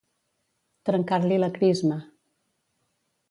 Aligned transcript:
Trencar-li 0.89 1.37
la 1.43 1.51
crisma. 1.59 1.99